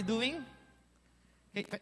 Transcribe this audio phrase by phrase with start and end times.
[0.00, 0.40] you doing?
[1.52, 1.76] Okay,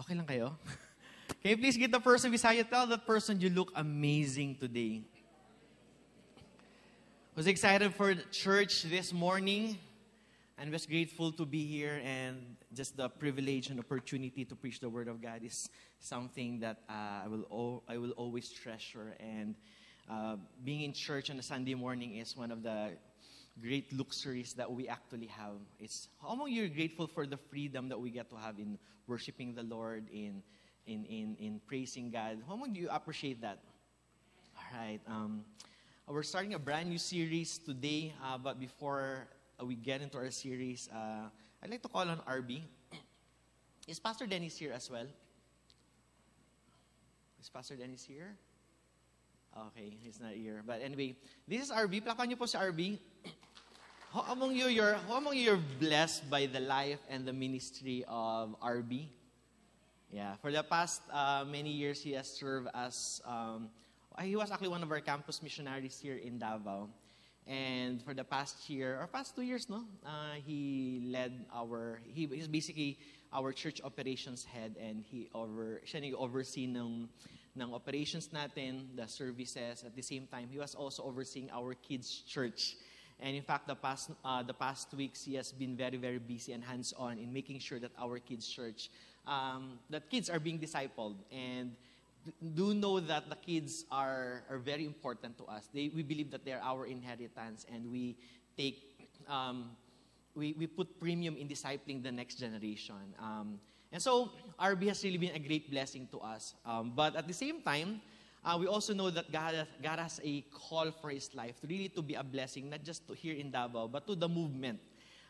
[0.00, 0.56] okay lang kayo?
[1.44, 2.64] Can you please get the person beside you?
[2.64, 5.04] Tell that person you look amazing today.
[7.36, 9.76] Was excited for church this morning
[10.56, 14.88] and was grateful to be here and just the privilege and opportunity to preach the
[14.88, 15.68] word of God is
[16.00, 19.54] something that uh, I will I will always treasure and
[20.08, 22.96] uh, being in church on a Sunday morning is one of the
[23.58, 25.58] great luxuries that we actually have.
[25.78, 28.78] It's how many you are grateful for the freedom that we get to have in
[29.06, 30.42] worshiping the Lord, in
[30.86, 32.38] in in, in praising God.
[32.46, 33.58] How many do you appreciate that?
[34.56, 35.00] All right.
[35.06, 35.44] Um,
[36.06, 39.28] we're starting a brand new series today, uh, but before
[39.62, 41.30] we get into our series, uh,
[41.62, 42.62] I'd like to call on RB.
[43.86, 45.06] Is Pastor Dennis here as well?
[47.40, 48.36] Is Pastor Dennis here?
[49.70, 50.62] Okay, he's not here.
[50.66, 52.02] But anyway, this is RB.
[52.02, 52.98] Plakan niyo po si RB.
[54.12, 58.04] How among you, you're, how among you are blessed by the life and the ministry
[58.08, 59.06] of RB?
[60.10, 63.68] Yeah, for the past uh, many years, he has served as, um,
[64.20, 66.88] he was actually one of our campus missionaries here in Davao.
[67.46, 72.24] And for the past year, or past two years, no, uh, he led our, he
[72.24, 72.98] is basically
[73.32, 77.08] our church operations head and he over, siya nag-oversee ng,
[77.56, 79.84] ng operations natin, the services.
[79.86, 82.74] At the same time, he was also overseeing our kids' church.
[83.22, 86.52] And in fact, the past, uh, the past weeks, he has been very, very busy
[86.52, 88.90] and hands-on in making sure that our kids' church,
[89.26, 91.16] um, that kids are being discipled.
[91.30, 91.76] And
[92.54, 95.68] do know that the kids are, are very important to us.
[95.72, 98.16] They, we believe that they're our inheritance, and we
[98.56, 99.70] take, um,
[100.34, 103.14] we, we put premium in discipling the next generation.
[103.18, 103.58] Um,
[103.92, 106.54] and so, RB has really been a great blessing to us.
[106.64, 108.00] Um, but at the same time,
[108.44, 111.88] uh, we also know that God, God has a call for His life to really
[111.88, 114.80] to be a blessing, not just to here in Davao, but to the movement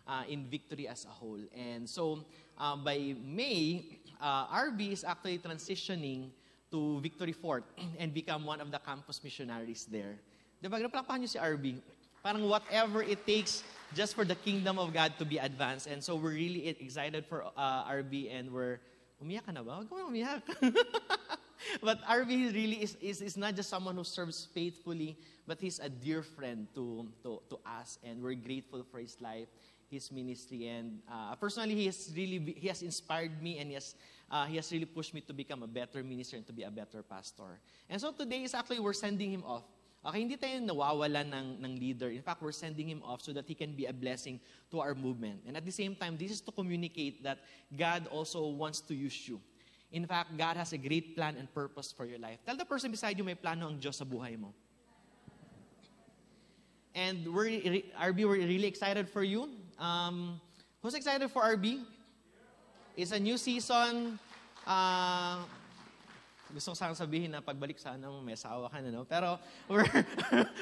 [0.06, 1.40] uh, in victory as a whole.
[1.56, 2.24] And so,
[2.58, 6.30] uh, by May, uh, RB is actually transitioning
[6.70, 7.64] to Victory Fort
[7.98, 10.18] and become one of the campus missionaries there.
[10.62, 11.80] Diba, napalakpahan niyo si RB.
[12.22, 13.64] Parang whatever it takes
[13.96, 15.88] just for the kingdom of God to be advanced.
[15.88, 18.78] And so we're really excited for uh, RB and we're,
[19.24, 19.80] umiyak ka na ba?
[19.80, 20.44] Huwag ka umiyak.
[21.82, 25.16] but RV really is, is, is not just someone who serves faithfully,
[25.46, 29.48] but he's a dear friend to, to, to us, and we're grateful for his life,
[29.90, 33.94] his ministry, and uh, personally, he has really he has inspired me, and he has
[34.30, 36.70] uh, he has really pushed me to become a better minister and to be a
[36.70, 37.58] better pastor.
[37.88, 39.64] And so today is actually we're sending him off.
[40.00, 42.08] Okay, hindi tayo nawawala ng, ng leader.
[42.08, 44.40] In fact, we're sending him off so that he can be a blessing
[44.72, 45.44] to our movement.
[45.44, 49.28] And at the same time, this is to communicate that God also wants to use
[49.28, 49.44] you.
[49.92, 52.38] In fact, God has a great plan and purpose for your life.
[52.46, 54.54] Tell the person beside you, may plano ang Diyos sa buhay mo.
[56.94, 59.50] And we're, RB, we're really excited for you.
[59.78, 60.40] Um,
[60.82, 61.82] who's excited for RB?
[62.96, 64.18] It's a new season.
[64.66, 65.38] Uh,
[66.54, 69.06] gusto ko sana sabihin na pagbalik sana may asawa ka na, no?
[69.06, 69.38] Pero
[69.70, 69.86] we're,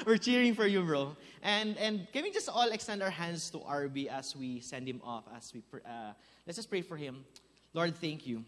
[0.05, 1.17] we're cheering for you, bro.
[1.41, 5.01] And, and can we just all extend our hands to RB as we send him
[5.03, 6.13] off, as we, uh,
[6.45, 7.25] let's just pray for him.
[7.73, 8.45] Lord, thank you.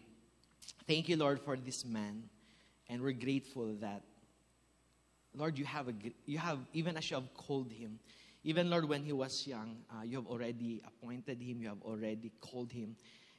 [0.88, 2.24] Thank you, Lord, for this man.
[2.90, 4.04] And we're grateful that,
[5.34, 5.94] Lord, you have, a,
[6.26, 8.00] you have even as you have called him,
[8.44, 12.32] even, Lord, when he was young, uh, you have already appointed him, you have already
[12.42, 12.96] called him.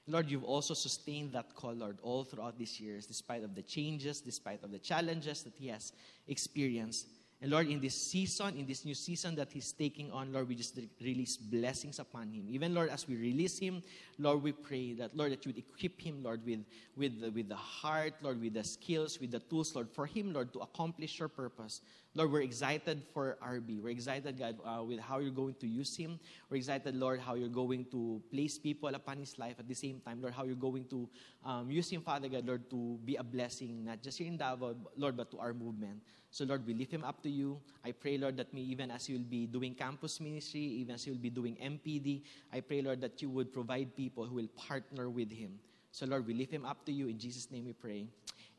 [0.07, 4.21] Lord, you've also sustained that call, Lord, all throughout these years, despite of the changes,
[4.21, 5.93] despite of the challenges that he has
[6.27, 7.07] experienced.
[7.43, 10.55] And Lord, in this season, in this new season that He's taking on, Lord, we
[10.55, 12.47] just release blessings upon Him.
[12.49, 13.83] Even, Lord, as we release Him,
[14.17, 16.61] Lord, we pray that, Lord, that you would equip Him, Lord, with,
[16.97, 20.33] with, the, with the heart, Lord, with the skills, with the tools, Lord, for Him,
[20.33, 21.81] Lord, to accomplish your purpose.
[22.15, 23.81] Lord, we're excited for RB.
[23.81, 26.21] We're excited, God, uh, with how you're going to use Him.
[26.51, 30.01] We're excited, Lord, how you're going to place people upon His life at the same
[30.05, 31.09] time, Lord, how you're going to
[31.43, 34.77] um, use Him, Father God, Lord, to be a blessing, not just here in Davao,
[34.97, 36.03] Lord, but to our movement.
[36.31, 37.61] So, Lord, we lift him up to you.
[37.85, 41.17] I pray, Lord, that me, even as you'll be doing campus ministry, even as you'll
[41.21, 45.31] be doing MPD, I pray, Lord, that you would provide people who will partner with
[45.31, 45.59] him.
[45.91, 47.09] So, Lord, we lift him up to you.
[47.09, 48.07] In Jesus' name we pray.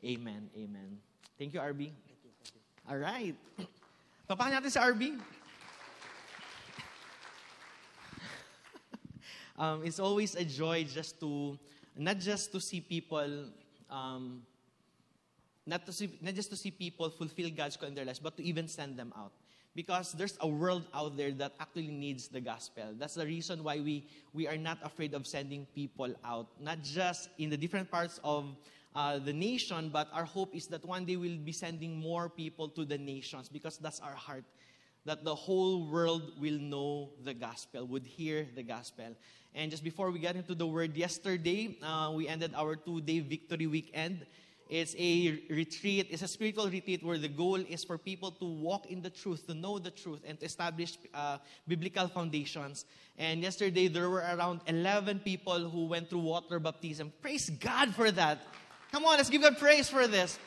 [0.04, 0.50] Amen.
[0.56, 0.98] Amen.
[1.36, 1.90] Thank you, RB.
[2.86, 3.34] Thank you, thank you.
[3.34, 3.34] All right.
[4.28, 5.16] Papahan natin sa RB.
[9.58, 11.58] um, it's always a joy just to,
[11.96, 13.48] not just to see people
[13.90, 14.42] um,
[15.66, 18.36] not, to see, not just to see people fulfill God's call in their lives, but
[18.36, 19.32] to even send them out.
[19.74, 22.94] Because there's a world out there that actually needs the gospel.
[22.98, 27.30] That's the reason why we, we are not afraid of sending people out, not just
[27.38, 28.44] in the different parts of
[28.94, 32.68] uh, the nation, but our hope is that one day we'll be sending more people
[32.68, 34.44] to the nations because that's our heart.
[35.04, 39.14] that the whole world will know the gospel, would hear the gospel.
[39.54, 43.20] And just before we get into the word, yesterday uh, we ended our two day
[43.20, 44.26] victory weekend.
[44.70, 48.86] It's a retreat, it's a spiritual retreat where the goal is for people to walk
[48.86, 51.36] in the truth, to know the truth, and to establish uh,
[51.68, 52.86] biblical foundations.
[53.18, 57.12] And yesterday there were around 11 people who went through water baptism.
[57.20, 58.40] Praise God for that.
[58.94, 60.38] Come on, let's give God praise for this.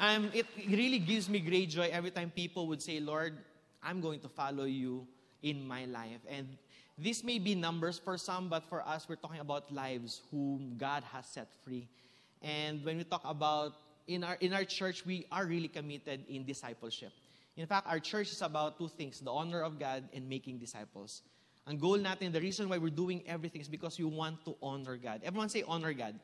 [0.00, 3.36] Um, it really gives me great joy every time people would say, Lord,
[3.82, 5.06] I'm going to follow you
[5.42, 6.24] in my life.
[6.26, 6.48] And
[6.96, 11.04] this may be numbers for some, but for us, we're talking about lives whom God
[11.12, 11.86] has set free.
[12.40, 13.74] And when we talk about
[14.06, 17.12] in our in our church, we are really committed in discipleship.
[17.58, 21.20] In fact, our church is about two things: the honor of God and making disciples.
[21.68, 24.96] Ang goal natin, the reason why we're doing everything is because we want to honor
[24.96, 25.20] God.
[25.22, 26.16] Everyone say honor God.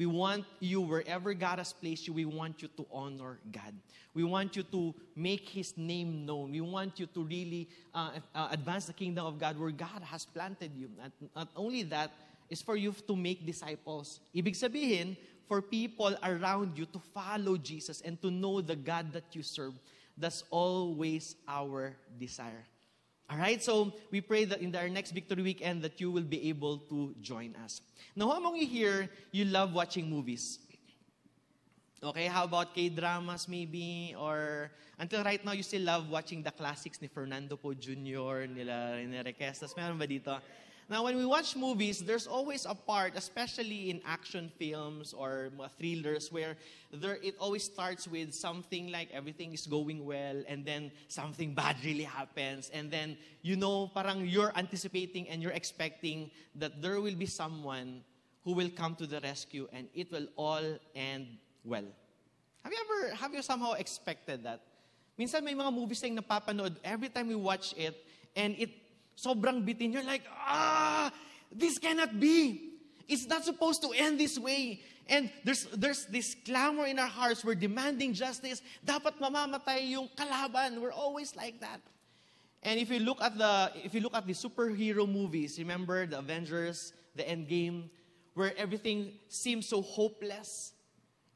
[0.00, 3.74] We want you, wherever God has placed you, we want you to honor God.
[4.14, 6.52] We want you to make His name known.
[6.52, 10.24] We want you to really uh, uh, advance the kingdom of God where God has
[10.24, 10.88] planted you.
[10.96, 12.12] Not, not only that,
[12.48, 14.20] is for you to make disciples.
[14.34, 19.36] Ibig sabihin, for people around you to follow Jesus and to know the God that
[19.36, 19.74] you serve.
[20.16, 22.64] That's always our desire.
[23.30, 26.48] All right, so we pray that in our next victory weekend that you will be
[26.48, 27.80] able to join us.
[28.16, 30.58] Now, among you here, you love watching movies?
[32.02, 34.16] Okay, how about K-dramas maybe?
[34.18, 38.98] Or until right now, you still love watching the classics ni Fernando Po Jr., nila
[38.98, 39.76] Rene Requestas.
[39.76, 40.34] Meron ba dito?
[40.90, 46.32] Now, when we watch movies, there's always a part, especially in action films or thrillers,
[46.32, 46.56] where
[46.90, 51.76] there, it always starts with something like everything is going well, and then something bad
[51.84, 57.14] really happens, and then you know, parang you're anticipating and you're expecting that there will
[57.14, 58.02] be someone
[58.42, 61.86] who will come to the rescue, and it will all end well.
[62.64, 64.60] Have you ever, have you somehow expected that?
[65.16, 67.94] Minsan may mga movies tayong napapanood, every time we watch it,
[68.34, 68.70] and it
[69.20, 69.92] sobrang bitin.
[69.92, 71.12] You're like, ah,
[71.52, 72.72] this cannot be.
[73.08, 74.80] It's not supposed to end this way.
[75.08, 77.44] And there's, there's this clamor in our hearts.
[77.44, 78.62] We're demanding justice.
[78.86, 80.80] Dapat mamamatay yung kalaban.
[80.80, 81.80] We're always like that.
[82.62, 86.18] And if you look at the if you look at the superhero movies, remember the
[86.18, 87.88] Avengers, the Endgame,
[88.34, 90.72] where everything seems so hopeless.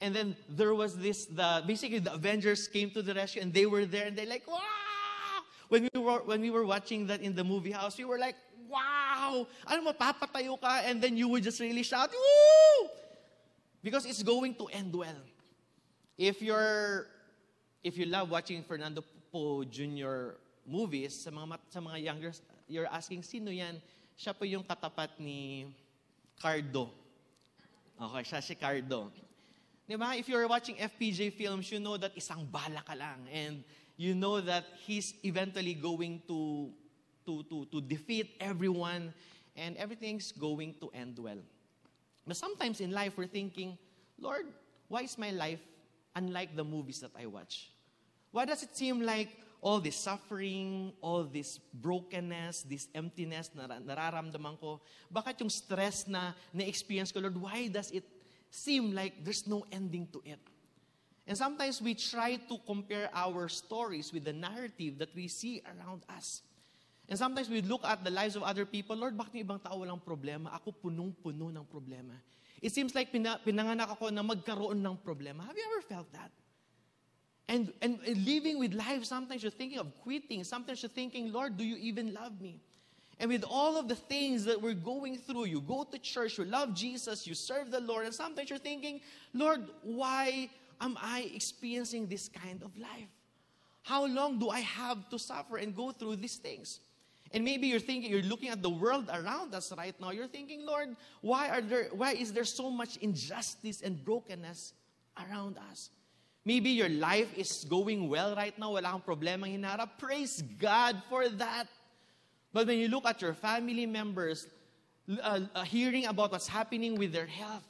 [0.03, 3.65] And then there was this the basically the Avengers came to the rescue and they
[3.65, 4.84] were there and they're like, wow!
[5.69, 8.37] When we were, when we were watching that in the movie house, we were like,
[8.69, 9.47] wow!
[9.67, 10.83] Ano mapapatayo ka?
[10.85, 12.89] And then you would just really shout, woo!
[13.83, 15.21] Because it's going to end well.
[16.17, 17.07] If you're,
[17.83, 20.39] if you love watching Fernando Poe Jr.
[20.67, 23.81] movies, sa mga, sa mga youngers, you're asking, sino yan?
[24.17, 25.69] Siya po yung katapat ni
[26.41, 26.89] Cardo.
[28.01, 29.11] Okay, siya si Cardo.
[29.85, 30.17] Di ba?
[30.17, 33.21] If you're watching FPJ films, you know that isang bala ka lang.
[33.29, 33.61] And
[33.97, 36.71] you know that he's eventually going to,
[37.27, 39.15] to, to, to defeat everyone
[39.57, 41.39] and everything's going to end well.
[42.27, 43.79] But sometimes in life, we're thinking,
[44.19, 44.47] Lord,
[44.89, 45.61] why is my life
[46.17, 47.71] unlike the movies that I watch?
[48.33, 49.29] Why does it seem like
[49.65, 56.37] all this suffering, all this brokenness, this emptiness na nararamdaman ko, bakit yung stress na
[56.53, 58.05] na-experience ko, Lord, why does it
[58.51, 60.41] seem like there's no ending to it?
[61.27, 66.05] And sometimes we try to compare our stories with the narrative that we see around
[66.09, 66.43] us.
[67.09, 69.77] And sometimes we look at the lives of other people, Lord, bakit yung ibang tao
[69.77, 70.53] walang problema?
[70.57, 72.17] Ako punong-puno ng problema.
[72.61, 75.45] It seems like pina, pinanganak ako na magkaroon ng problema.
[75.45, 76.33] Have you ever felt that?
[77.49, 80.45] And, and, and living with life, sometimes you're thinking of quitting.
[80.45, 82.61] Sometimes you're thinking, Lord, do you even love me?
[83.21, 86.45] And with all of the things that we're going through, you go to church, you
[86.45, 89.01] love Jesus, you serve the Lord, and sometimes you're thinking,
[89.33, 90.49] Lord, why
[90.81, 93.11] am I experiencing this kind of life?
[93.83, 96.81] How long do I have to suffer and go through these things?
[97.33, 100.11] And maybe you're thinking, you're looking at the world around us right now.
[100.11, 104.73] You're thinking, Lord, why are there, why is there so much injustice and brokenness
[105.19, 105.91] around us?
[106.45, 109.99] Maybe your life is going well right now, wala kang problema hinarap.
[109.99, 111.67] Praise God for that.
[112.53, 114.47] But when you look at your family members,
[115.23, 117.65] uh, uh, hearing about what's happening with their health,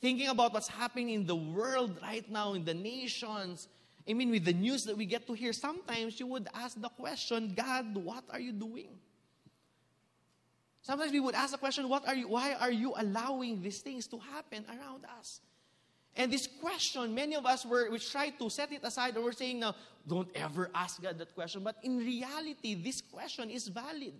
[0.00, 3.68] thinking about what's happening in the world right now, in the nations.
[4.08, 6.88] I mean, with the news that we get to hear, sometimes you would ask the
[6.88, 8.88] question, God, what are you doing?
[10.82, 14.06] Sometimes we would ask the question, what are you, why are you allowing these things
[14.06, 15.40] to happen around us?
[16.14, 19.32] And this question, many of us were we try to set it aside and we're
[19.32, 19.74] saying now,
[20.06, 21.62] don't ever ask God that question.
[21.62, 24.14] But in reality, this question is valid.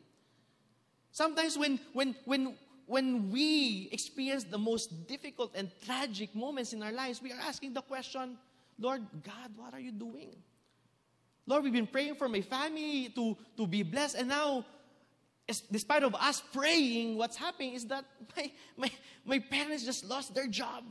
[1.10, 2.54] Sometimes when when when
[2.86, 7.74] when we experience the most difficult and tragic moments in our lives, we are asking
[7.74, 8.38] the question,
[8.78, 10.36] Lord God, what are you doing?
[11.46, 14.64] Lord, we've been praying for my family to, to be blessed, and now,
[15.70, 18.04] despite of us praying, what's happening is that
[18.36, 18.90] my, my,
[19.24, 20.84] my parents just lost their job.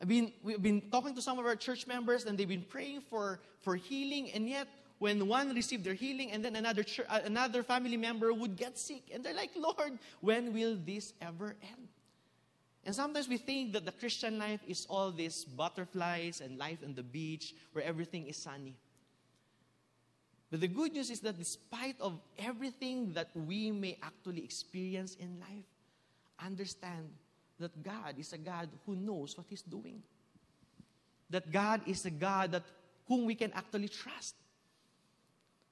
[0.00, 3.02] I've been, we've been talking to some of our church members, and they've been praying
[3.08, 4.68] for, for healing, and yet
[5.04, 8.78] when one received their healing and then another church, uh, another family member would get
[8.78, 11.88] sick and they're like lord when will this ever end
[12.84, 16.94] and sometimes we think that the Christian life is all these butterflies and life on
[16.94, 18.76] the beach where everything is sunny.
[20.50, 25.40] But the good news is that despite of everything that we may actually experience in
[25.40, 25.64] life,
[26.44, 27.08] understand
[27.58, 30.02] that God is a God who knows what He's doing.
[31.30, 32.62] That God is a God that
[33.08, 34.34] whom we can actually trust.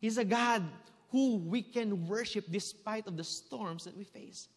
[0.02, 0.64] He's a God
[1.12, 4.48] who we can worship despite of the storms that we face.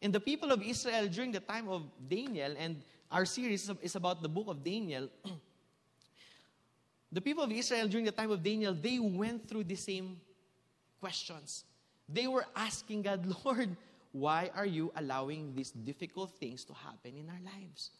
[0.00, 4.22] And the people of Israel during the time of Daniel, and our series is about
[4.22, 5.08] the book of Daniel.
[7.12, 10.20] the people of Israel during the time of Daniel, they went through the same
[11.00, 11.64] questions.
[12.08, 13.74] They were asking God, Lord,
[14.12, 17.90] why are you allowing these difficult things to happen in our lives?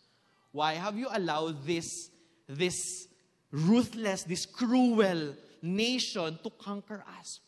[0.53, 2.11] Why have you allowed this,
[2.49, 3.09] this
[3.51, 7.41] ruthless, this cruel nation to conquer us?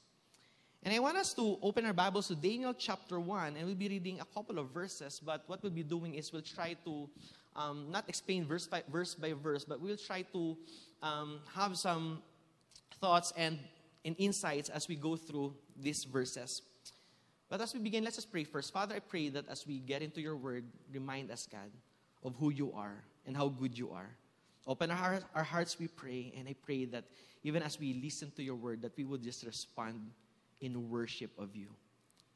[0.83, 3.89] And I want us to open our Bibles to Daniel chapter 1, and we'll be
[3.89, 5.21] reading a couple of verses.
[5.25, 7.09] But what we'll be doing is we'll try to
[7.57, 10.57] um, not explain verse by, verse by verse, but we'll try to
[11.03, 12.23] um, have some
[13.01, 13.59] thoughts and,
[14.05, 16.63] and insights as we go through these verses.
[17.49, 18.73] But as we begin, let's just pray first.
[18.73, 21.71] Father, I pray that as we get into your word, remind us, God,
[22.23, 24.11] of who you are and how good you are.
[24.67, 27.05] Open our, our hearts, we pray, and I pray that
[27.49, 30.11] even as we listen to your word, that we would just respond
[30.61, 31.69] in worship of you.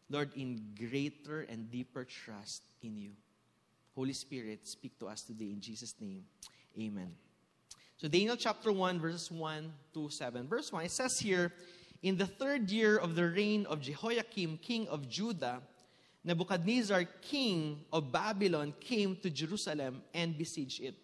[0.09, 3.11] Lord, in greater and deeper trust in you.
[3.95, 6.25] Holy Spirit, speak to us today in Jesus' name.
[6.81, 7.13] Amen.
[7.99, 10.49] So, Daniel chapter 1, verses 1 to 7.
[10.49, 11.53] Verse 1, it says here,
[12.03, 15.61] In the third year of the reign of Jehoiakim, king of Judah,
[16.25, 20.95] Nebuchadnezzar, king of Babylon, came to Jerusalem and besieged it.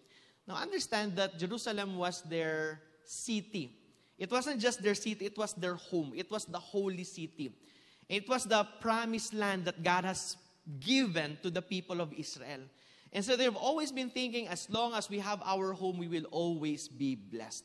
[0.46, 3.77] Now, understand that Jerusalem was their city.
[4.18, 6.12] It wasn't just their city, it was their home.
[6.16, 7.52] It was the holy city.
[8.08, 10.36] It was the promised land that God has
[10.80, 12.60] given to the people of Israel.
[13.12, 16.26] And so they've always been thinking, as long as we have our home, we will
[16.30, 17.64] always be blessed.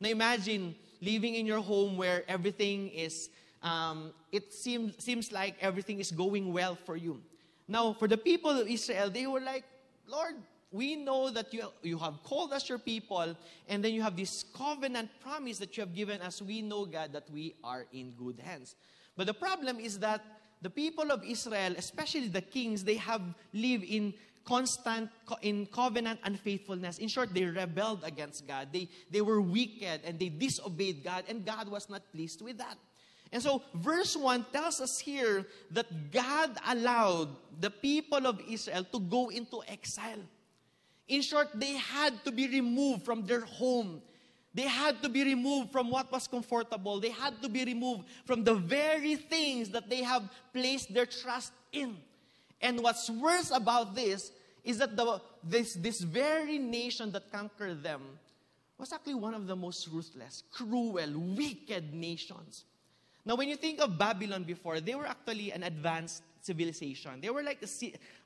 [0.00, 3.30] Now imagine living in your home where everything is,
[3.62, 7.20] um, it seems, seems like everything is going well for you.
[7.66, 9.64] Now, for the people of Israel, they were like,
[10.06, 10.36] Lord,
[10.70, 13.34] we know that you, you have called us your people,
[13.68, 16.42] and then you have this covenant promise that you have given us.
[16.42, 18.76] We know, God, that we are in good hands.
[19.16, 20.22] But the problem is that
[20.60, 23.22] the people of Israel, especially the kings, they have
[23.52, 24.12] lived in
[24.44, 25.10] constant
[25.42, 26.98] in covenant unfaithfulness.
[26.98, 28.68] In short, they rebelled against God.
[28.72, 32.76] They, they were wicked and they disobeyed God, and God was not pleased with that.
[33.30, 37.28] And so, verse 1 tells us here that God allowed
[37.60, 40.24] the people of Israel to go into exile.
[41.08, 44.02] In short, they had to be removed from their home.
[44.54, 47.00] They had to be removed from what was comfortable.
[47.00, 51.52] They had to be removed from the very things that they have placed their trust
[51.72, 51.96] in.
[52.60, 54.32] And what's worse about this
[54.64, 58.02] is that the, this, this very nation that conquered them
[58.78, 60.98] was actually one of the most ruthless, cruel,
[61.36, 62.64] wicked nations.
[63.24, 67.20] Now, when you think of Babylon before, they were actually an advanced civilization.
[67.20, 67.62] They were like,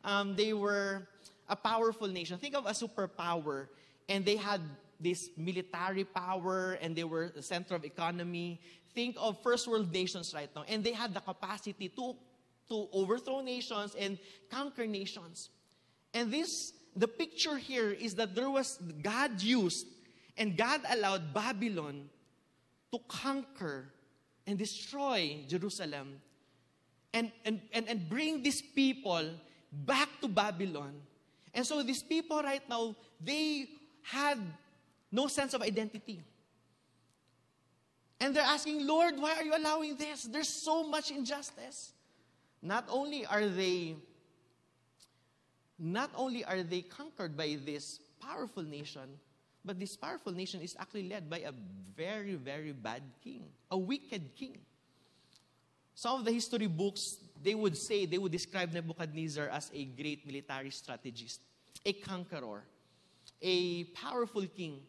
[0.05, 1.07] um, they were
[1.49, 2.38] a powerful nation.
[2.38, 3.68] Think of a superpower,
[4.08, 4.61] and they had
[5.00, 8.61] this military power, and they were the center of economy.
[8.94, 12.14] Think of first world nations right now, and they had the capacity to,
[12.68, 14.18] to overthrow nations and
[14.50, 15.50] conquer nations.
[16.14, 19.87] And this, the picture here is that there was, God used,
[20.37, 22.08] and God allowed Babylon
[22.92, 23.87] to conquer
[24.46, 26.20] and destroy Jerusalem
[27.14, 29.25] and, and, and, and bring these people
[29.72, 30.94] back to Babylon
[31.54, 33.68] and so these people right now, they
[34.02, 34.38] had
[35.11, 36.23] no sense of identity.
[38.21, 40.23] And they're asking, Lord, why are you allowing this?
[40.25, 41.92] There's so much injustice.
[42.62, 43.97] Not only are they
[45.78, 49.18] not only are they conquered by this powerful nation,
[49.64, 51.52] but this powerful nation is actually led by a
[51.97, 54.59] very, very bad king, a wicked king.
[55.94, 60.26] Some of the history books, they would say, they would describe Nebuchadnezzar as a great
[60.26, 61.40] military strategist,
[61.84, 62.64] a conqueror,
[63.40, 64.80] a powerful king.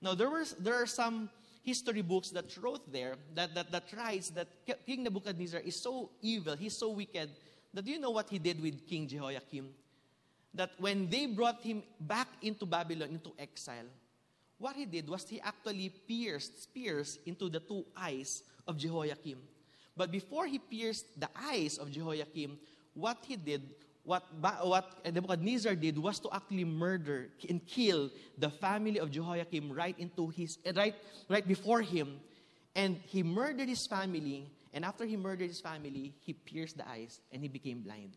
[0.00, 1.28] Now, there, was, there are some
[1.62, 4.48] history books that wrote there that, that, that writes that
[4.86, 7.30] King Nebuchadnezzar is so evil, he's so wicked,
[7.74, 9.68] that you know what he did with King Jehoiakim?
[10.54, 13.86] That when they brought him back into Babylon, into exile,
[14.58, 19.38] what he did was he actually pierced spears into the two eyes of Jehoiakim.
[19.96, 22.58] But before he pierced the eyes of Jehoiakim,
[22.94, 23.62] what he did,
[24.04, 29.98] what, what Nebuchadnezzar did was to actually murder and kill the family of Jehoiakim right
[29.98, 30.94] into his right,
[31.28, 32.20] right before him.
[32.74, 37.20] And he murdered his family, and after he murdered his family, he pierced the eyes
[37.32, 38.16] and he became blind.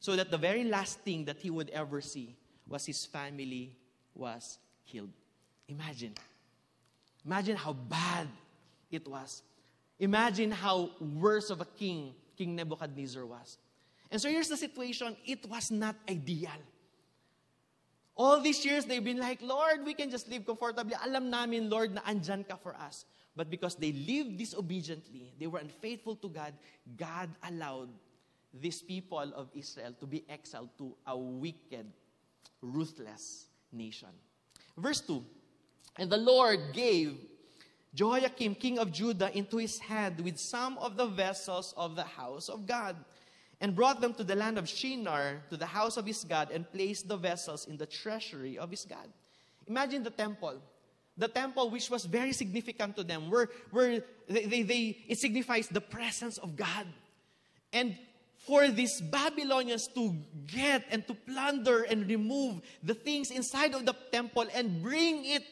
[0.00, 2.34] So that the very last thing that he would ever see
[2.66, 3.76] was his family
[4.14, 5.10] was killed.
[5.68, 6.14] Imagine.
[7.24, 8.26] Imagine how bad
[8.90, 9.42] it was.
[10.02, 13.58] Imagine how worse of a king King Nebuchadnezzar was.
[14.10, 16.58] And so here's the situation it was not ideal.
[18.16, 20.94] All these years, they've been like, Lord, we can just live comfortably.
[21.06, 23.06] Alam namin, Lord, na andyan ka for us.
[23.34, 26.52] But because they lived disobediently, they were unfaithful to God,
[26.96, 27.88] God allowed
[28.52, 31.86] these people of Israel to be exiled to a wicked,
[32.60, 34.12] ruthless nation.
[34.76, 35.24] Verse 2
[35.96, 37.16] And the Lord gave
[37.94, 42.48] Jehoiakim, king of Judah, into his hand with some of the vessels of the house
[42.48, 42.96] of God,
[43.60, 46.70] and brought them to the land of Shinar, to the house of his God, and
[46.72, 49.08] placed the vessels in the treasury of his God.
[49.68, 50.60] Imagine the temple.
[51.16, 55.68] The temple, which was very significant to them, where, where they, they, they, it signifies
[55.68, 56.86] the presence of God.
[57.72, 57.96] And
[58.38, 63.94] for these Babylonians to get and to plunder and remove the things inside of the
[64.10, 65.44] temple and bring it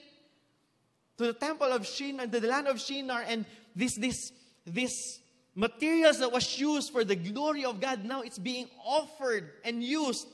[1.21, 3.45] to the temple of Shinar, to the land of Shinar, and
[3.77, 4.33] this, this,
[4.65, 5.21] this
[5.55, 10.27] materials that was used for the glory of God, now it's being offered and used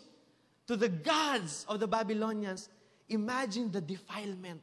[0.69, 2.69] to the gods of the Babylonians.
[3.09, 4.63] Imagine the defilement.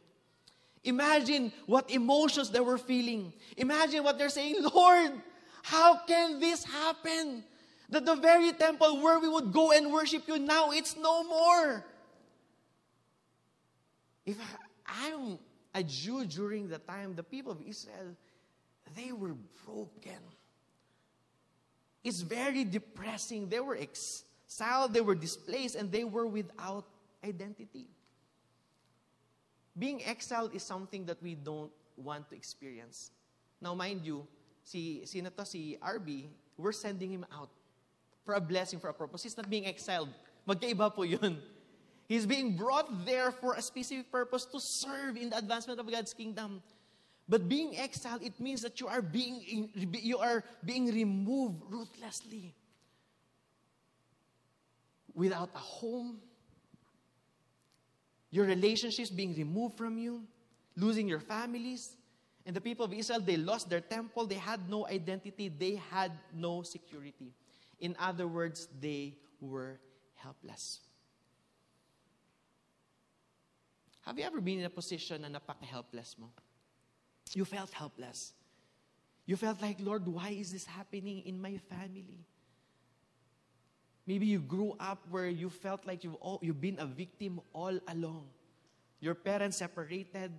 [0.86, 3.34] Imagine what emotions they were feeling.
[3.58, 5.12] Imagine what they're saying, Lord,
[5.62, 7.44] how can this happen?
[7.90, 11.84] That the very temple where we would go and worship you now, it's no more.
[14.26, 14.38] If
[14.88, 15.38] I'm
[15.74, 18.16] a Jew during the time, the people of Israel,
[18.96, 20.20] they were broken.
[22.04, 23.50] It's very depressing.
[23.50, 26.86] They were exiled, they were displaced, and they were without
[27.24, 27.88] identity.
[29.78, 33.10] Being exiled is something that we don't want to experience.
[33.62, 34.28] Now, mind you,
[34.64, 36.26] si, to, si RB,
[36.58, 37.50] we're sending him out
[38.26, 39.24] for a blessing, for a purpose.
[39.24, 40.10] He's not being exiled.
[40.48, 41.42] Magkaiba po yun.
[42.08, 46.14] He's being brought there for a specific purpose to serve in the advancement of God's
[46.14, 46.62] kingdom.
[47.28, 52.54] But being exiled, it means that you are being, you are being removed ruthlessly.
[55.16, 56.20] Without a home,
[58.32, 60.24] your relationships being removed from you,
[60.76, 61.96] losing your families.
[62.46, 66.12] And the people of Israel, they lost their temple, they had no identity, they had
[66.34, 67.32] no security.
[67.80, 69.80] In other words, they were
[70.16, 70.82] helpless.
[74.04, 76.28] Have you ever been in a position na napaka-helpless mo?
[77.32, 78.36] You felt helpless.
[79.26, 82.20] You felt like, Lord, why is this happening in my family?
[84.06, 87.80] Maybe you grew up where you felt like you've, all, you've been a victim all
[87.88, 88.28] along.
[89.00, 90.32] Your parents separated,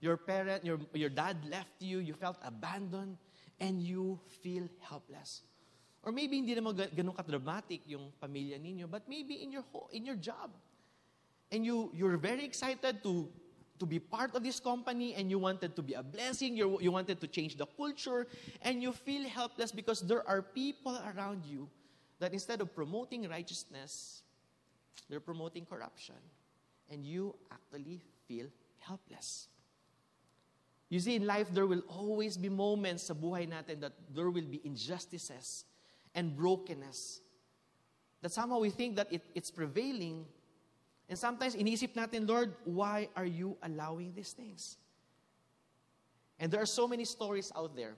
[0.00, 3.16] your parent, your, your dad left you, you felt abandoned,
[3.58, 5.40] and you feel helpless.
[6.02, 10.16] Or maybe hindi naman ganun ka-dramatic yung pamilya ninyo, but maybe in your, in your
[10.16, 10.52] job
[11.50, 13.28] and you, you're very excited to,
[13.78, 16.92] to be part of this company and you wanted to be a blessing, you you
[16.92, 18.26] wanted to change the culture,
[18.62, 21.68] and you feel helpless because there are people around you
[22.18, 24.22] that instead of promoting righteousness,
[25.08, 26.16] they're promoting corruption.
[26.90, 28.46] And you actually feel
[28.78, 29.48] helpless.
[30.88, 34.48] You see, in life, there will always be moments sa buhay natin that there will
[34.48, 35.64] be injustices
[36.14, 37.20] and brokenness.
[38.22, 40.24] That somehow we think that it, it's prevailing,
[41.08, 44.76] and sometimes inisip natin, Lord, why are you allowing these things?
[46.38, 47.94] And there are so many stories out there.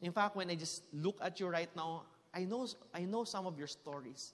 [0.00, 3.46] In fact, when I just look at you right now, I know, I know some
[3.46, 4.32] of your stories.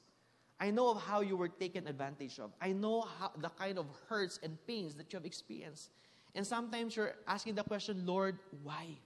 [0.61, 2.53] I know of how you were taken advantage of.
[2.61, 5.91] I know how, the kind of hurts and pains that you have experienced.
[6.35, 8.99] And sometimes you're asking the question, Lord, why?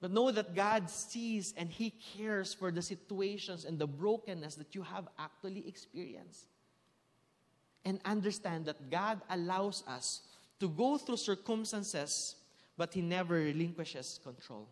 [0.00, 4.74] But know that God sees and He cares for the situations and the brokenness that
[4.74, 6.46] you have actually experienced.
[7.84, 10.22] And understand that God allows us
[10.60, 12.36] to go through circumstances,
[12.76, 14.68] but He never relinquishes control.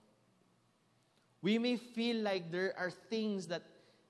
[1.43, 3.63] We may feel like there are things that,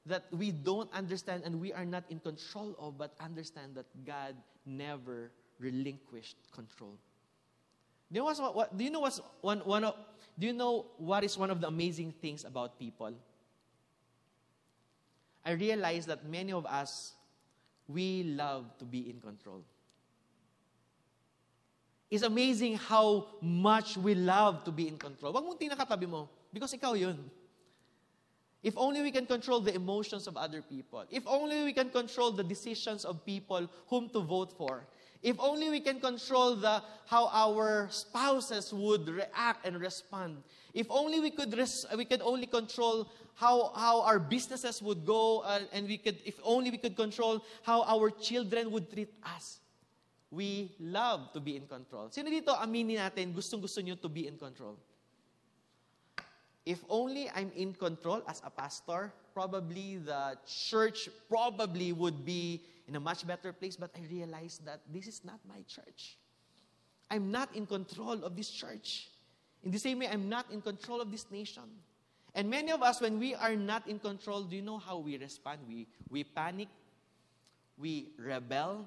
[0.06, 4.34] that we don't understand and we are not in control of, but understand that God
[4.64, 6.96] never relinquished control.
[8.10, 9.94] Do you know what's, what, do you know what's one, one of,
[10.38, 13.12] do you know what is one of the amazing things about people?
[15.44, 17.14] I realize that many of us,
[17.86, 19.62] we love to be in control.
[22.10, 25.32] It's amazing how much we love to be in control.
[25.32, 27.16] Huwag mong tinakatabi mo because ikaw yun.
[28.62, 31.04] If only we can control the emotions of other people.
[31.10, 34.84] If only we can control the decisions of people whom to vote for.
[35.22, 40.42] If only we can control the, how our spouses would react and respond.
[40.74, 45.40] If only we could, res, we could only control how, how our businesses would go,
[45.40, 49.58] uh, and we could, if only we could control how our children would treat us.
[50.30, 52.10] We love to be in control.
[52.10, 54.76] Sino dito, aminin natin, gustong-gusto nyo to be in control?
[56.68, 62.96] If only I'm in control as a pastor, probably the church probably would be in
[62.96, 66.16] a much better place, but I realized that this is not my church.
[67.10, 69.08] I'm not in control of this church.
[69.62, 71.64] In the same way, I'm not in control of this nation.
[72.34, 75.18] And many of us, when we are not in control, do you know how we
[75.18, 75.60] respond?
[75.68, 76.68] We, we panic,
[77.76, 78.86] we rebel,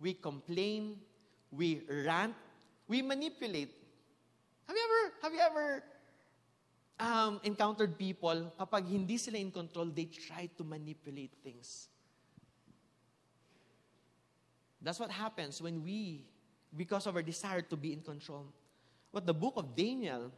[0.00, 0.98] we complain,
[1.50, 2.34] we rant,
[2.88, 3.70] we manipulate.
[4.66, 5.82] Have you ever, have you ever
[7.02, 11.91] um, encountered people, kapag hindi sila in control, they try to manipulate things.
[14.82, 16.24] That's what happens when we,
[16.76, 18.46] because of our desire to be in control.
[19.12, 20.32] What the book of Daniel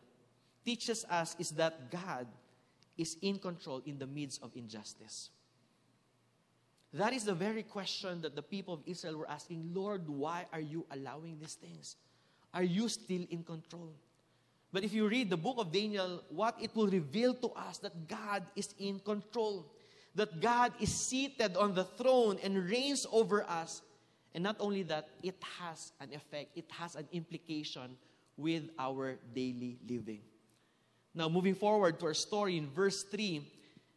[0.65, 2.27] teaches us is that God
[2.97, 5.31] is in control in the midst of injustice.
[6.93, 10.61] That is the very question that the people of Israel were asking Lord, why are
[10.61, 11.97] you allowing these things?
[12.53, 13.93] Are you still in control?
[14.73, 18.09] But if you read the book of Daniel, what it will reveal to us that
[18.09, 19.67] God is in control,
[20.15, 23.83] that God is seated on the throne and reigns over us.
[24.35, 27.97] And not only that, it has an effect, it has an implication
[28.37, 30.21] with our daily living.
[31.15, 33.47] Now, moving forward to our story in verse 3,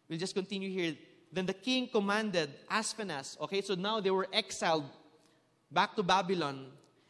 [0.08, 0.96] we'll just continue here.
[1.34, 3.40] Then the king commanded Ashpenaz.
[3.42, 4.86] Okay, so now they were exiled
[5.72, 6.68] back to Babylon.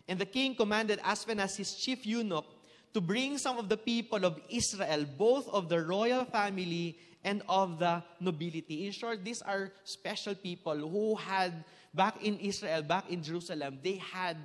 [0.08, 2.46] And the king commanded Ashpenaz, his chief eunuch,
[2.94, 7.78] to bring some of the people of Israel, both of the royal family and of
[7.78, 8.88] the nobility.
[8.88, 13.98] In short, these are special people who had, back in Israel, back in Jerusalem, they
[13.98, 14.38] had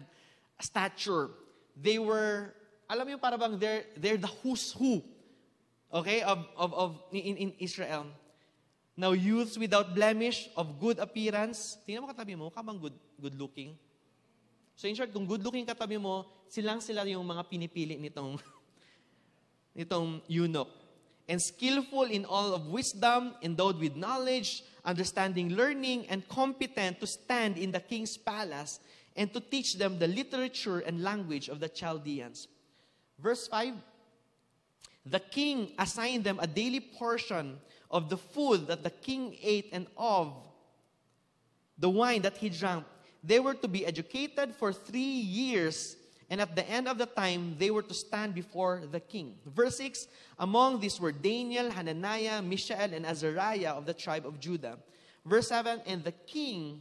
[0.61, 1.31] stature.
[1.77, 2.55] They were,
[2.89, 5.03] alam mo yung para bang they're, they're the who's who,
[5.93, 8.07] okay, of, of, of in, in Israel.
[8.97, 11.81] Now, youths without blemish, of good appearance.
[11.89, 13.73] Tingnan mo katabi mo, kabang good, good looking.
[14.77, 18.37] So in short, kung good looking katabi mo, silang sila yung mga pinipili nitong,
[19.79, 20.69] nitong eunuch.
[21.25, 27.57] And skillful in all of wisdom, endowed with knowledge, understanding learning, and competent to stand
[27.57, 28.81] in the king's palace
[29.17, 32.49] and to teach them the literature and language of the Chaldeans.
[33.19, 33.75] Verse 5
[35.07, 37.59] The king assigned them a daily portion
[37.91, 40.33] of the food that the king ate and of
[41.79, 42.85] the wine that he drank.
[43.23, 45.97] They were to be educated for three years,
[46.33, 49.35] and at the end of the time, they were to stand before the king.
[49.45, 54.79] Verse 6 Among these were Daniel, Hananiah, Mishael, and Azariah of the tribe of Judah.
[55.27, 56.81] Verse 7 And the king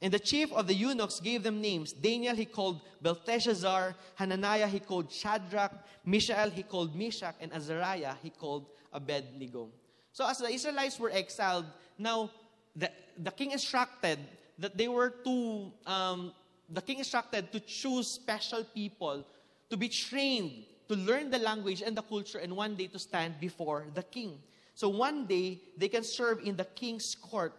[0.00, 1.92] and the chief of the eunuchs gave them names.
[1.92, 5.72] Daniel he called Belteshazzar, Hananiah he called Shadrach,
[6.04, 9.68] Mishael he called Meshach, and Azariah he called Abednego.
[10.12, 11.66] So as the Israelites were exiled,
[11.98, 12.30] now
[12.76, 12.88] the,
[13.18, 14.20] the king instructed
[14.60, 16.32] that they were to, um,
[16.68, 19.24] the king instructed to choose special people
[19.70, 23.38] to be trained to learn the language and the culture and one day to stand
[23.40, 24.38] before the king.
[24.74, 27.54] So one day they can serve in the king's court.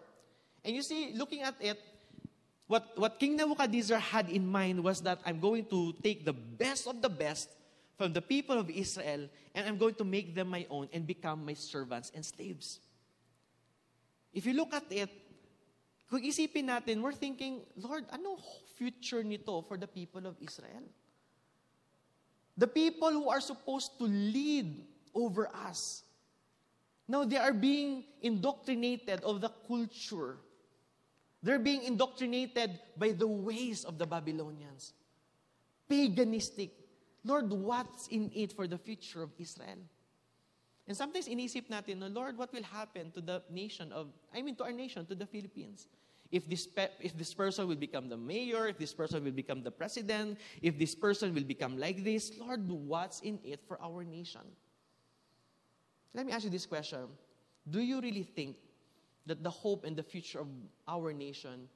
[0.63, 1.79] And you see, looking at it,
[2.67, 6.87] what, what King Nebuchadnezzar had in mind was that I'm going to take the best
[6.87, 7.49] of the best
[7.97, 11.45] from the people of Israel and I'm going to make them my own and become
[11.45, 12.79] my servants and slaves.
[14.33, 15.09] If you look at it,
[16.09, 18.37] kung isipin natin, we're thinking, Lord, ano
[18.77, 20.85] future nito for the people of Israel?
[22.57, 26.03] The people who are supposed to lead over us.
[27.07, 30.37] Now they are being indoctrinated of the culture.
[31.41, 34.93] They're being indoctrinated by the ways of the Babylonians.
[35.89, 36.71] Paganistic.
[37.23, 39.77] Lord, what's in it for the future of Israel?
[40.87, 44.55] And sometimes inisip natin, no, Lord, what will happen to the nation of, I mean
[44.55, 45.87] to our nation, to the Philippines?
[46.31, 49.63] If this, pe- if this person will become the mayor, if this person will become
[49.63, 54.03] the president, if this person will become like this, Lord, what's in it for our
[54.03, 54.41] nation?
[56.13, 57.07] Let me ask you this question.
[57.69, 58.57] Do you really think
[59.25, 60.47] that the hope and the future of
[60.87, 61.69] our nation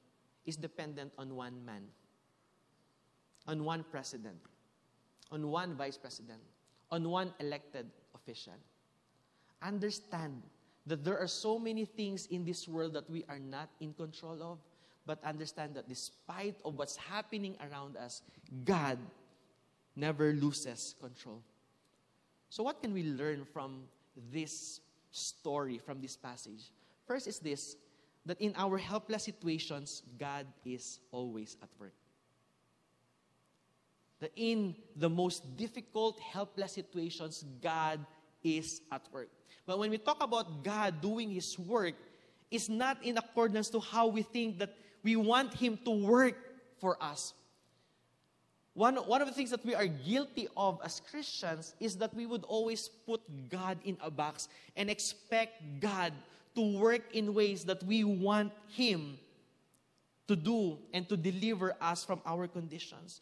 [0.44, 1.84] is dependent on one man,
[3.46, 4.38] on one president,
[5.30, 6.40] on one vice president,
[6.90, 8.58] on one elected official?
[9.62, 10.42] Understand
[10.86, 14.42] that there are so many things in this world that we are not in control
[14.42, 14.58] of.
[15.06, 18.22] but understand that despite of what's happening around us,
[18.64, 18.98] God
[19.96, 21.42] never loses control.
[22.48, 23.84] So what can we learn from
[24.30, 26.70] this story, from this passage?
[27.06, 27.76] First is this,
[28.26, 31.94] that in our helpless situations, God is always at work.
[34.20, 38.06] That in the most difficult, helpless situations, God
[38.44, 39.28] is at work.
[39.66, 41.94] But when we talk about God doing His work,
[42.50, 46.36] it's not in accordance to how we think that we want Him to work
[46.80, 47.32] for us.
[48.74, 52.24] One, one of the things that we are guilty of as Christians is that we
[52.24, 56.12] would always put God in a box and expect God
[56.54, 59.18] to work in ways that we want Him
[60.28, 63.20] to do and to deliver us from our conditions.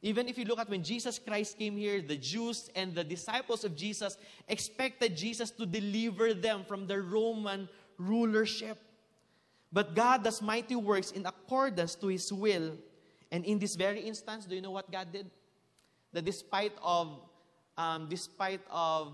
[0.00, 3.64] Even if you look at when Jesus Christ came here, the Jews and the disciples
[3.64, 8.78] of Jesus expected Jesus to deliver them from the Roman rulership.
[9.72, 12.78] But God does mighty works in accordance to his will.
[13.30, 15.26] And in this very instance, do you know what God did?
[16.12, 17.20] That despite of
[17.76, 19.12] um, despite of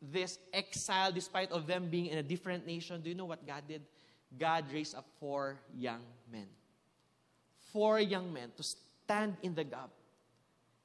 [0.00, 3.62] this exile, despite of them being in a different nation, do you know what God
[3.68, 3.82] did?
[4.38, 6.46] God raised up four young men.
[7.72, 8.62] Four young men to
[9.04, 9.90] stand in the gap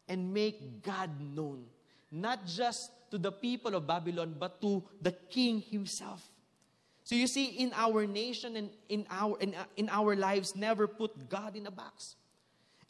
[0.08, 1.66] and make God known.
[2.12, 6.28] Not just to the people of Babylon, but to the king himself.
[7.04, 11.30] So you see, in our nation and in our, in, in our lives, never put
[11.30, 12.16] God in a box.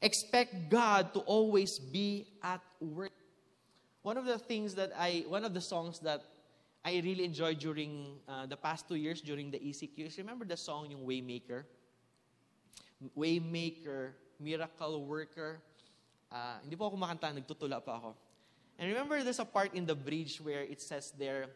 [0.02, 3.12] Expect God to always be at work.
[4.02, 6.24] One of the things that I, one of the songs that
[6.84, 10.92] I really enjoyed during uh, the past two years during the ECQs, remember the song
[10.92, 11.64] yung Waymaker?
[13.18, 15.60] Waymaker, Miracle Worker.
[16.32, 18.16] Uh, hindi po ako makanta, nagtutula pa ako.
[18.80, 21.48] And remember there's a part in the bridge where it says there,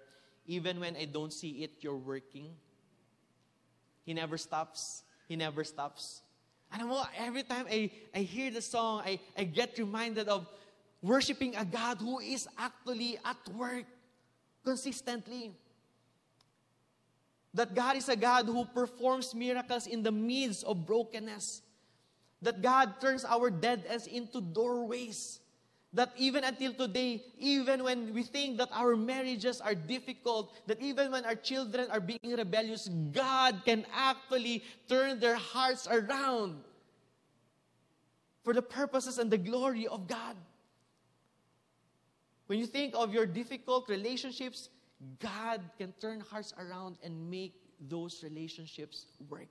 [0.45, 2.51] even when I don't see it, you're working.
[4.03, 5.03] He never stops.
[5.27, 6.21] He never stops.
[6.71, 10.47] And mo, every time I, I hear the song, I, I get reminded of
[11.01, 13.85] worshiping a God who is actually at work
[14.65, 15.51] consistently.
[17.53, 21.61] That God is a God who performs miracles in the midst of brokenness.
[22.43, 25.39] That God turns our dead ends into doorways.
[25.93, 31.11] That even until today, even when we think that our marriages are difficult, that even
[31.11, 36.59] when our children are being rebellious, God can actually turn their hearts around
[38.43, 40.35] for the purposes and the glory of God.
[42.47, 44.69] When you think of your difficult relationships,
[45.19, 49.47] God can turn hearts around and make those relationships work.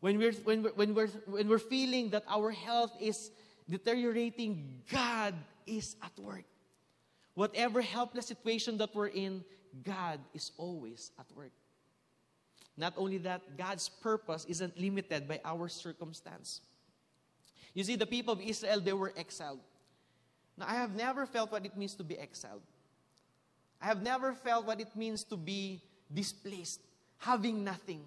[0.00, 3.30] When we're, when we're, when we're, when we're feeling that our health is
[3.68, 5.34] deteriorating, God
[5.66, 6.44] is at work.
[7.34, 9.44] Whatever helpless situation that we're in,
[9.84, 11.52] God is always at work.
[12.76, 16.60] Not only that, God's purpose isn't limited by our circumstance.
[17.74, 19.58] You see, the people of Israel, they were exiled.
[20.56, 22.62] Now, I have never felt what it means to be exiled.
[23.80, 25.80] I have never felt what it means to be
[26.12, 26.80] displaced,
[27.18, 28.00] having nothing.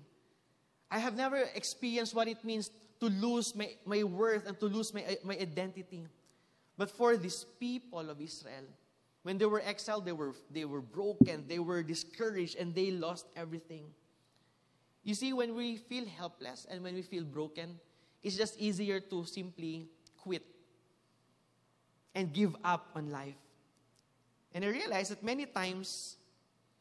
[0.92, 4.94] I have never experienced what it means to lose my, my worth and to lose
[4.94, 6.06] my, my identity.
[6.78, 8.66] But for these people of Israel,
[9.24, 13.26] when they were exiled, they were, they were broken, they were discouraged, and they lost
[13.38, 13.86] everything.
[15.04, 17.80] You see, when we feel helpless and when we feel broken,
[18.22, 20.44] it's just easier to simply quit
[22.14, 23.40] and give up on life.
[24.54, 26.18] And I realize that many times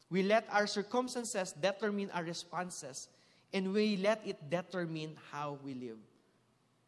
[0.09, 3.07] we let our circumstances determine our responses
[3.53, 5.97] and we let it determine how we live.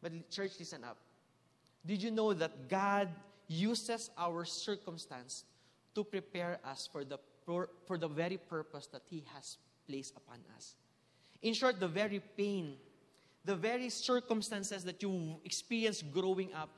[0.02, 0.98] But, church, listen up.
[1.86, 3.10] Did you know that God
[3.48, 5.44] uses our circumstance
[5.96, 10.76] to prepare us for the, for the very purpose that He has placed upon us?
[11.42, 12.76] In short, the very pain,
[13.44, 16.70] the very circumstances that you experience growing up,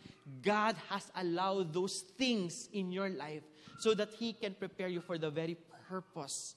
[0.42, 3.44] God has allowed those things in your life
[3.78, 6.56] so that He can prepare you for the very purpose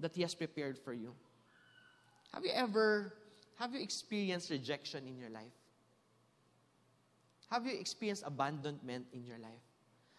[0.00, 1.14] that He has prepared for you.
[2.34, 3.14] Have you ever
[3.62, 5.54] have you experienced rejection in your life?
[7.50, 9.62] Have you experienced abandonment in your life?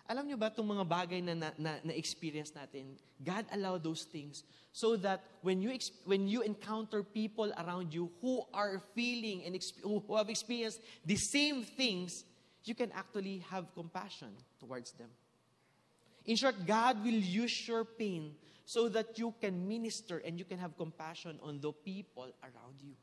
[0.08, 4.06] Alam niyo ba itong mga bagay na, na, na, na experience natin, God allowed those
[4.08, 5.76] things so that when you
[6.08, 11.68] when you encounter people around you who are feeling and who have experienced the same
[11.68, 12.24] things,
[12.64, 15.12] you can actually have compassion towards them.
[16.24, 20.58] In short, God will use your pain so that you can minister and you can
[20.58, 22.94] have compassion on the people around you.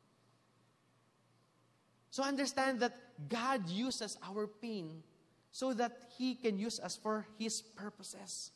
[2.11, 2.95] So understand that
[3.29, 5.03] God uses our pain
[5.51, 8.51] so that He can use us for His purposes.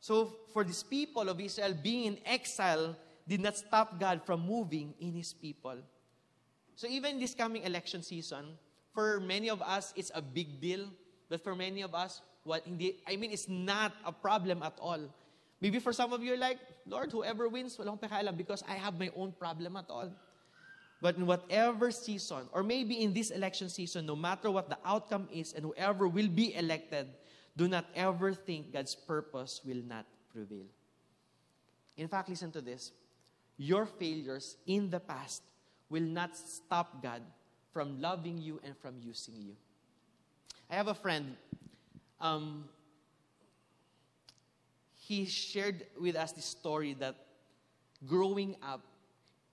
[0.00, 2.94] So, for these people of Israel being in exile,
[3.26, 5.82] did not stop God from moving in His people.
[6.76, 8.54] So even this coming election season,
[8.92, 10.86] for many of us, it's a big deal.
[11.28, 15.00] But for many of us, what hindi, I mean, it's not a problem at all.
[15.60, 19.10] Maybe for some of you, like, Lord, whoever wins, walang pakialam because I have my
[19.16, 20.10] own problem at all.
[21.02, 25.28] But in whatever season, or maybe in this election season, no matter what the outcome
[25.32, 27.08] is and whoever will be elected,
[27.56, 30.64] do not ever think God's purpose will not prevail.
[31.96, 32.92] In fact, listen to this.
[33.56, 35.42] Your failures in the past
[35.88, 37.22] will not stop God
[37.72, 39.52] from loving you and from using you.
[40.70, 41.36] I have a friend.
[42.20, 42.68] Um,
[45.06, 47.14] he shared with us the story that
[48.06, 48.82] growing up,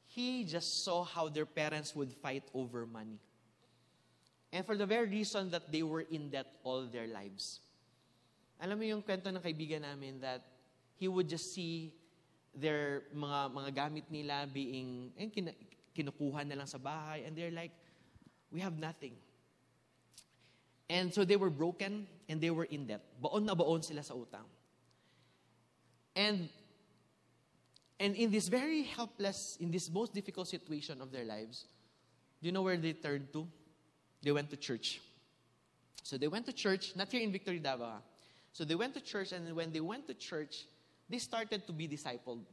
[0.08, 3.20] he just saw how their parents would fight over money.
[4.52, 7.60] And for the very reason that they were in debt all their lives.
[8.62, 10.46] Alam mo yung kwento ng kaibigan namin that
[10.96, 11.92] he would just see
[12.54, 15.50] their mga mga gamit nila being eh, kin,
[15.90, 17.74] kinukuha na lang sa bahay and they're like
[18.54, 19.18] we have nothing.
[20.90, 23.02] And so they were broken and they were in debt.
[23.22, 24.46] Baon na baon sila sa utang.
[26.16, 26.50] And
[28.00, 31.66] and in this very helpless, in this most difficult situation of their lives,
[32.42, 33.48] do you know where they turned to?
[34.22, 35.00] They went to church.
[36.04, 38.02] So they went to church, not here in Victory Davao.
[38.52, 40.66] So they went to church, and when they went to church,
[41.10, 42.44] they started to be discipled.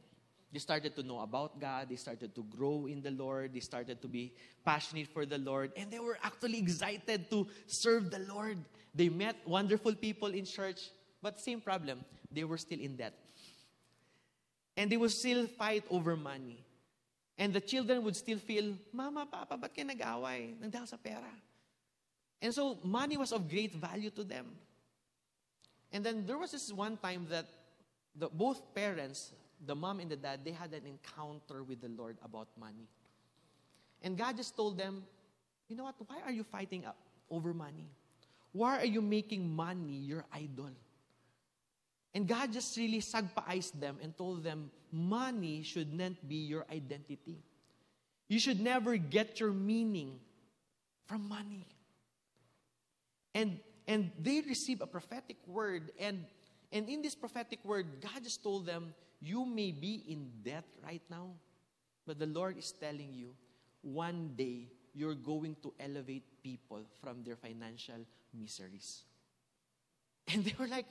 [0.51, 1.87] They started to know about God.
[1.89, 3.53] They started to grow in the Lord.
[3.53, 4.33] They started to be
[4.65, 5.71] passionate for the Lord.
[5.77, 8.57] And they were actually excited to serve the Lord.
[8.93, 12.03] They met wonderful people in church, but same problem.
[12.29, 13.13] They were still in debt.
[14.75, 16.65] And they would still fight over money.
[17.37, 20.53] And the children would still feel, Mama, Papa, ba't kayo nag-away?
[20.61, 21.31] Nandahal sa pera.
[22.41, 24.45] And so money was of great value to them.
[25.91, 27.45] And then there was this one time that
[28.15, 29.31] the, both parents,
[29.65, 32.87] the mom and the dad, they had an encounter with the Lord about money.
[34.01, 35.03] And God just told them,
[35.67, 35.95] you know what?
[36.07, 36.85] Why are you fighting
[37.29, 37.87] over money?
[38.51, 40.71] Why are you making money your idol?
[42.13, 47.37] And God just really sagpaized them and told them, money should not be your identity.
[48.27, 50.19] You should never get your meaning
[51.05, 51.67] from money.
[53.33, 56.25] And and they received a prophetic word and
[56.71, 61.01] and in this prophetic word, God just told them, you may be in debt right
[61.09, 61.29] now,
[62.05, 63.37] but the Lord is telling you,
[63.81, 68.01] one day you're going to elevate people from their financial
[68.33, 69.05] miseries.
[70.27, 70.87] And they were like,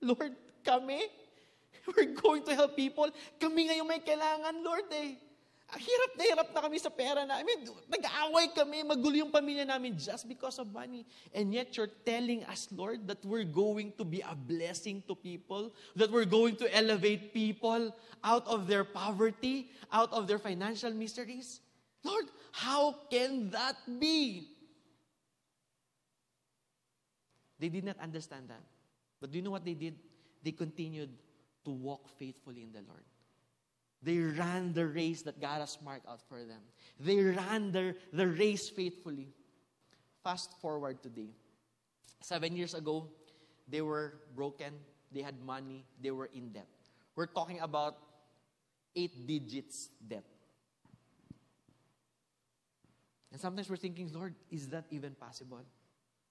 [0.00, 1.06] Lord, kami?
[1.96, 3.08] We're going to help people.
[3.40, 5.27] Kami ngayon may kailangan, Lord eh.
[5.68, 7.36] Hirap na hirap na kami sa pera na.
[7.36, 11.04] I mean, nag-aaway kami, magulo yung pamilya namin just because of money.
[11.36, 15.76] And yet you're telling us, Lord, that we're going to be a blessing to people,
[15.92, 17.92] that we're going to elevate people
[18.24, 21.60] out of their poverty, out of their financial miseries.
[22.00, 24.48] Lord, how can that be?
[27.60, 28.64] They did not understand that.
[29.20, 30.00] But do you know what they did?
[30.42, 31.10] They continued
[31.64, 33.04] to walk faithfully in the Lord.
[34.02, 36.60] They ran the race that God has marked out for them.
[37.00, 39.28] They ran the, the race faithfully.
[40.22, 41.30] Fast forward today.
[42.20, 43.08] Seven years ago,
[43.68, 44.72] they were broken,
[45.12, 46.68] they had money, they were in debt.
[47.16, 47.96] We're talking about
[48.94, 50.24] eight digits debt.
[53.30, 55.60] And sometimes we're thinking, Lord, is that even possible?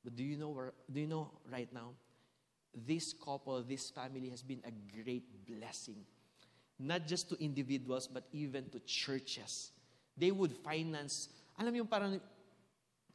[0.04, 1.92] But do you know where, do you know right now?
[2.74, 6.06] This couple, this family has been a great blessing
[6.80, 9.72] not just to individuals, but even to churches.
[10.18, 12.20] They would finance, alam yung parang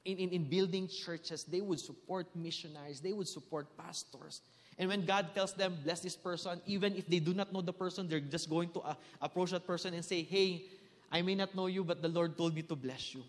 [0.04, 4.40] in, in, in building churches, they would support missionaries, they would support pastors.
[4.78, 7.72] And when God tells them, bless this person, even if they do not know the
[7.72, 10.64] person, they're just going to uh, approach that person and say, hey,
[11.10, 13.22] I may not know you, but the Lord told me to bless you.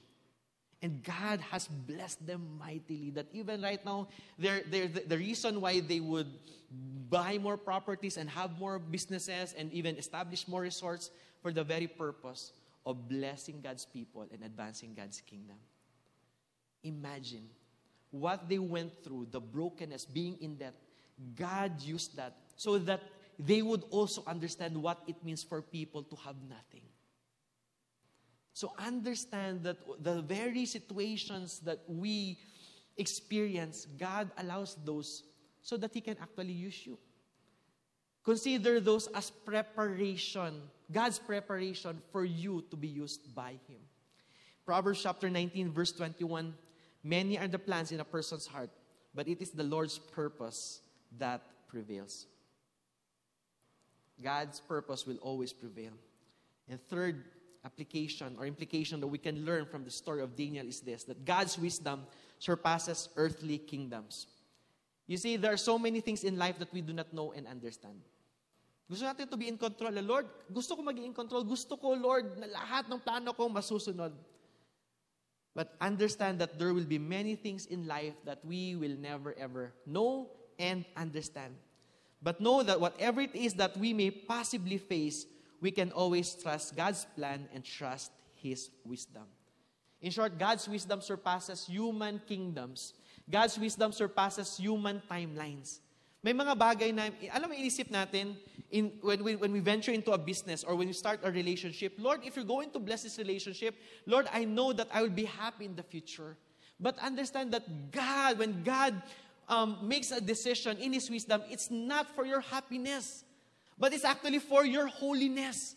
[0.83, 3.09] And God has blessed them mightily.
[3.11, 6.27] That even right now, they're, they're, the, reason why they would
[7.09, 11.09] buy more properties and have more businesses and even establish more resorts
[11.41, 12.51] for the very purpose
[12.85, 15.55] of blessing God's people and advancing God's kingdom.
[16.83, 17.47] Imagine
[18.11, 20.75] what they went through, the brokenness, being in debt.
[21.33, 23.01] God used that so that
[23.39, 26.83] they would also understand what it means for people to have nothing.
[28.53, 32.37] So understand that the very situations that we
[32.97, 35.23] experience, God allows those
[35.61, 36.97] so that He can actually use you.
[38.23, 43.81] Consider those as preparation, God's preparation for you to be used by Him.
[44.65, 46.53] Proverbs chapter 19, verse 21
[47.03, 48.69] Many are the plans in a person's heart,
[49.13, 50.79] but it is the Lord's purpose
[51.17, 52.27] that prevails.
[54.23, 55.91] God's purpose will always prevail.
[56.69, 57.25] And third
[57.65, 61.25] application or implication that we can learn from the story of Daniel is this that
[61.25, 62.03] God's wisdom
[62.39, 64.27] surpasses earthly kingdoms.
[65.07, 67.47] You see, there are so many things in life that we do not know and
[67.47, 67.99] understand.
[68.89, 69.95] Gusto natin to be in control.
[69.95, 71.43] Eh, Lord, gusto ko maging in control.
[71.43, 74.11] Gusto ko, Lord, na lahat ng plano ko masusunod.
[75.55, 79.71] But understand that there will be many things in life that we will never ever
[79.85, 81.53] know and understand.
[82.23, 85.27] But know that whatever it is that we may possibly face,
[85.63, 89.23] we can always trust God's plan and trust His wisdom.
[90.01, 92.93] In short, God's wisdom surpasses human kingdoms.
[93.31, 95.79] God's wisdom surpasses human timelines.
[96.21, 98.35] May mga bagay na, alam mo, inisip natin,
[98.71, 101.95] in, when, we, when we venture into a business or when we start a relationship,
[101.97, 105.25] Lord, if you're going to bless this relationship, Lord, I know that I will be
[105.25, 106.35] happy in the future.
[106.79, 109.01] But understand that God, when God
[109.47, 113.23] um, makes a decision in His wisdom, it's not for your happiness,
[113.77, 115.75] but it's actually for your holiness.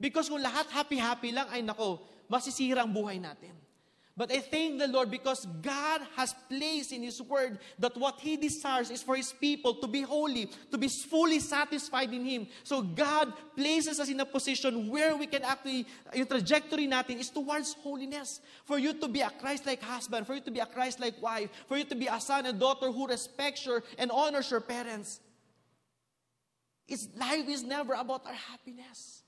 [0.00, 2.00] Because kung lahat happy-happy lang, ay nako,
[2.30, 3.52] masisira ang buhay natin.
[4.16, 8.36] But I thank the Lord because God has placed in His Word that what He
[8.36, 12.46] desires is for His people to be holy, to be fully satisfied in Him.
[12.62, 17.30] So God places us in a position where we can actually, yung trajectory natin is
[17.30, 18.40] towards holiness.
[18.66, 21.78] For you to be a Christ-like husband, for you to be a Christ-like wife, for
[21.78, 25.20] you to be a son and daughter who respects your and honors your parents.
[26.90, 29.22] It's, life is never about our happiness.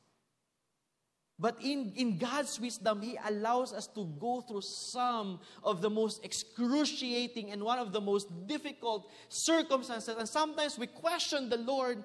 [1.39, 6.25] But in, in God's wisdom, He allows us to go through some of the most
[6.25, 10.15] excruciating and one of the most difficult circumstances.
[10.19, 12.05] And sometimes we question the Lord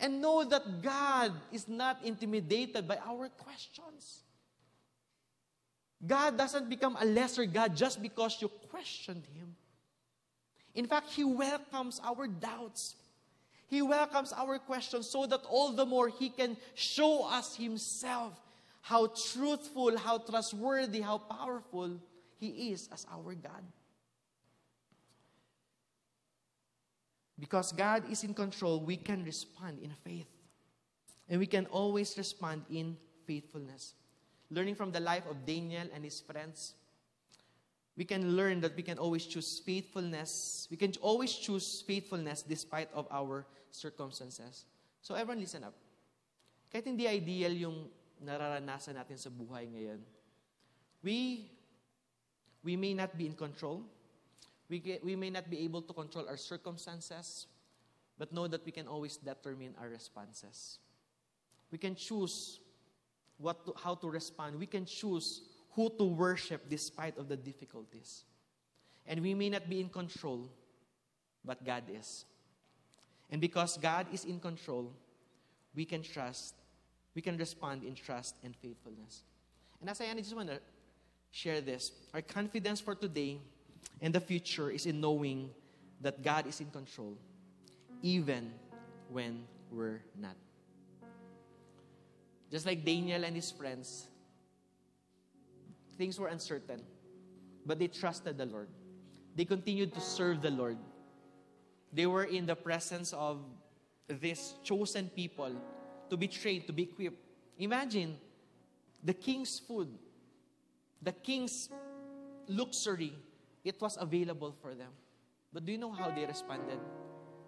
[0.00, 4.24] and know that God is not intimidated by our questions.
[6.06, 9.56] God doesn't become a lesser God just because you questioned Him.
[10.74, 12.96] In fact, He welcomes our doubts.
[13.66, 18.32] He welcomes our questions so that all the more He can show us Himself
[18.82, 21.98] how truthful, how trustworthy, how powerful
[22.38, 23.64] He is as our God.
[27.38, 30.28] Because God is in control, we can respond in faith.
[31.28, 32.96] And we can always respond in
[33.26, 33.94] faithfulness.
[34.50, 36.74] Learning from the life of Daniel and his friends,
[37.96, 40.66] we can learn that we can always choose faithfulness.
[40.70, 44.64] We can always choose faithfulness despite of our circumstances.
[45.00, 45.74] So everyone listen up.
[46.72, 47.86] Kahit hindi ideal yung
[48.18, 50.02] nararanasan natin sa buhay ngayon,
[51.06, 51.46] we,
[52.66, 53.86] we may not be in control.
[54.68, 57.46] We, get, we may not be able to control our circumstances,
[58.18, 60.78] but know that we can always determine our responses.
[61.70, 62.58] We can choose
[63.38, 64.58] what to, how to respond.
[64.58, 65.42] We can choose
[65.74, 68.24] who to worship despite of the difficulties.
[69.06, 70.48] And we may not be in control,
[71.44, 72.24] but God is.
[73.30, 74.92] And because God is in control,
[75.74, 76.54] we can trust,
[77.14, 79.22] we can respond in trust and faithfulness.
[79.80, 80.60] And as I end, I just want to
[81.30, 81.92] share this.
[82.14, 83.38] Our confidence for today
[84.00, 85.50] and the future is in knowing
[86.00, 87.16] that God is in control,
[88.02, 88.52] even
[89.10, 90.36] when we're not.
[92.50, 94.06] Just like Daniel and his friends,
[95.96, 96.82] things were uncertain,
[97.66, 98.68] but they trusted the Lord.
[99.34, 100.78] They continued to serve the Lord.
[101.92, 103.44] They were in the presence of
[104.08, 105.52] this chosen people
[106.10, 107.18] to be trained, to be equipped.
[107.58, 108.16] Imagine
[109.02, 109.88] the king's food,
[111.02, 111.68] the king's
[112.48, 113.12] luxury,
[113.64, 114.90] it was available for them.
[115.52, 116.80] But do you know how they responded?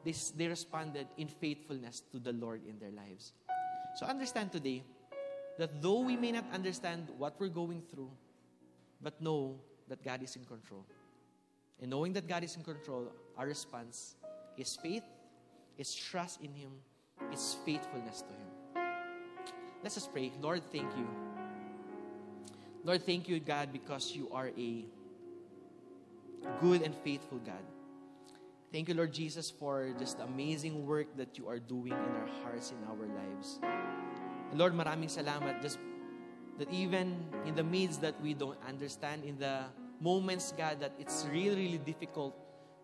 [0.05, 3.33] They, they responded in faithfulness to the Lord in their lives.
[3.97, 4.85] So understand today
[5.59, 8.11] that though we may not understand what we're going through,
[9.03, 9.57] but know
[9.89, 10.85] that God is in control.
[11.81, 14.17] And knowing that God is in control, our response
[14.57, 15.05] is faith,
[15.77, 16.71] is trust in Him,
[17.33, 18.51] is faithfulness to Him.
[19.83, 20.33] Let's pray.
[20.41, 21.07] Lord, thank you.
[22.83, 24.85] Lord, thank you, God, because you are a
[26.61, 27.63] good and faithful God.
[28.73, 32.29] Thank you, Lord Jesus, for just the amazing work that you are doing in our
[32.43, 33.61] hearts, in our lives.
[34.51, 35.79] And Lord, maraming salamat just
[36.59, 39.65] that even in the midst that we don't understand, in the
[40.01, 42.37] moments, God, that it's really, really difficult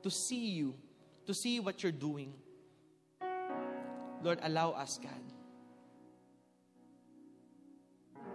[0.02, 0.74] to see you,
[1.26, 2.32] to see what you're doing.
[4.22, 5.12] Lord, allow us, God.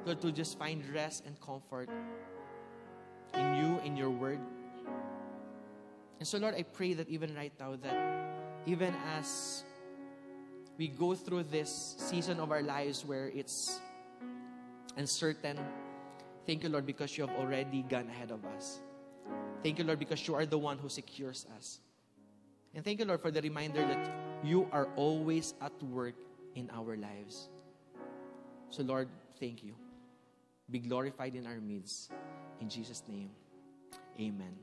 [0.05, 1.89] Lord, to just find rest and comfort
[3.33, 4.39] in you, in your word.
[6.19, 8.27] And so, Lord, I pray that even right now, that
[8.65, 9.63] even as
[10.77, 13.79] we go through this season of our lives where it's
[14.97, 15.57] uncertain,
[16.45, 18.81] thank you, Lord, because you have already gone ahead of us.
[19.63, 21.79] Thank you, Lord, because you are the one who secures us.
[22.75, 24.11] And thank you, Lord, for the reminder that
[24.43, 26.15] you are always at work
[26.55, 27.49] in our lives.
[28.69, 29.73] So, Lord, thank you.
[30.69, 32.11] Be glorified in our midst.
[32.59, 33.29] In Jesus' name,
[34.19, 34.57] amen.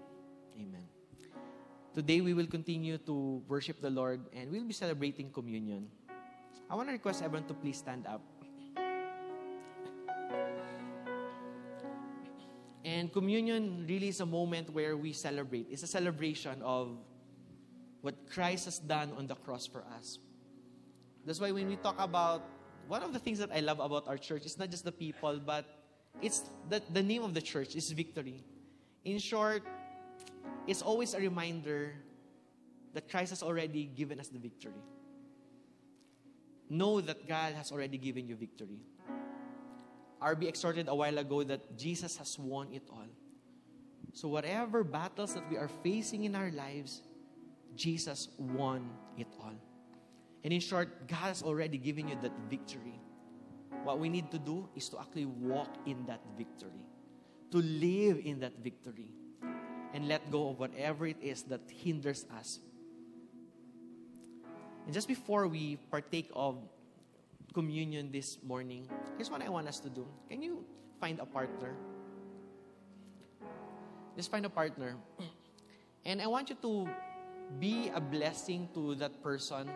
[0.54, 0.86] Amen.
[1.94, 5.86] Today, we will continue to worship the Lord and we'll be celebrating communion.
[6.68, 8.20] I want to request everyone to please stand up.
[12.94, 15.66] And communion really is a moment where we celebrate.
[15.68, 16.96] It's a celebration of
[18.02, 20.20] what Christ has done on the cross for us.
[21.26, 22.46] That's why when we talk about
[22.86, 25.40] one of the things that I love about our church it's not just the people,
[25.44, 25.64] but
[26.22, 28.44] it's the, the name of the church is victory.
[29.04, 29.64] In short,
[30.68, 31.94] it's always a reminder
[32.92, 34.84] that Christ has already given us the victory.
[36.70, 38.78] Know that God has already given you victory.
[40.24, 43.08] RB exhorted a while ago that Jesus has won it all.
[44.14, 47.02] So, whatever battles that we are facing in our lives,
[47.76, 49.54] Jesus won it all.
[50.44, 53.00] And in short, God has already given you that victory.
[53.82, 56.86] What we need to do is to actually walk in that victory,
[57.50, 59.08] to live in that victory,
[59.92, 62.60] and let go of whatever it is that hinders us.
[64.86, 66.58] And just before we partake of
[67.52, 70.06] communion this morning, here's what I want us to do.
[70.28, 70.64] Can you
[71.00, 71.74] find a partner?
[74.16, 74.96] Just find a partner.
[76.06, 76.86] And I want you to
[77.58, 79.72] be a blessing to that person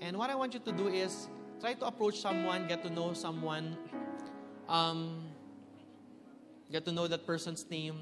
[0.00, 1.28] and what I want you to do is
[1.60, 3.76] try to approach someone, get to know someone,
[4.68, 5.24] um,
[6.70, 8.00] get to know that person's name.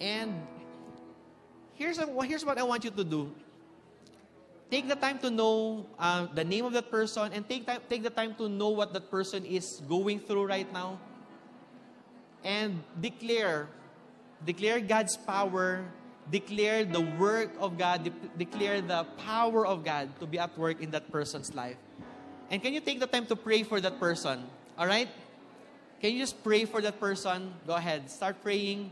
[0.00, 0.34] And
[1.74, 3.32] here's, a, here's what I want you to do.
[4.70, 8.02] Take the time to know uh, the name of that person and take, time, take
[8.02, 10.98] the time to know what that person is going through right now.
[12.42, 13.68] And declare,
[14.44, 15.86] declare God's power
[16.30, 20.80] declare the work of God, de- declare the power of God to be at work
[20.80, 21.76] in that person's life.
[22.50, 24.44] And can you take the time to pray for that person?
[24.78, 25.08] All right?
[26.00, 27.54] Can you just pray for that person?
[27.66, 28.10] Go ahead.
[28.10, 28.90] Start praying.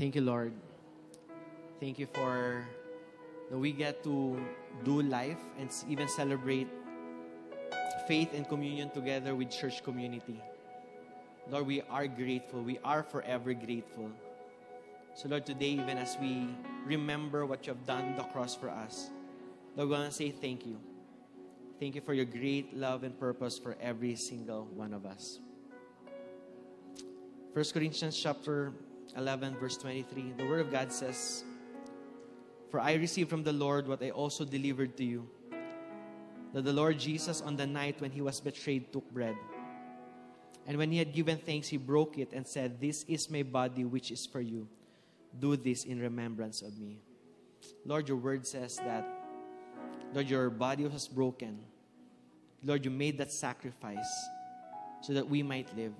[0.00, 0.54] Thank you, Lord.
[1.78, 2.64] Thank you for
[3.50, 4.40] that we get to
[4.82, 6.68] do life and even celebrate
[8.08, 10.40] faith and communion together with church community.
[11.50, 12.62] Lord, we are grateful.
[12.62, 14.08] We are forever grateful.
[15.12, 16.48] So, Lord, today, even as we
[16.86, 19.10] remember what you have done the cross for us,
[19.76, 20.80] Lord, we want to say thank you.
[21.78, 25.40] Thank you for your great love and purpose for every single one of us.
[27.52, 28.72] 1 Corinthians chapter
[29.16, 31.44] 11 verse 23 the word of God says
[32.70, 35.28] for I received from the Lord what I also delivered to you
[36.52, 39.36] that the Lord Jesus on the night when he was betrayed took bread.
[40.66, 43.84] And when he had given thanks he broke it and said this is my body
[43.84, 44.68] which is for you.
[45.38, 46.98] Do this in remembrance of me
[47.84, 49.06] Lord your word says that
[50.12, 51.58] Lord your body was broken.
[52.64, 54.10] Lord you made that sacrifice
[55.00, 55.92] so that we might live